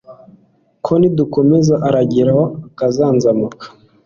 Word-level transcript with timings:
ko 0.85 0.91
nidukomeza 0.99 1.75
arageraho 1.87 2.43
akazanzamuka 2.67 3.65